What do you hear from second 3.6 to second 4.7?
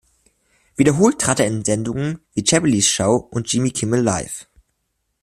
Kimmel Live!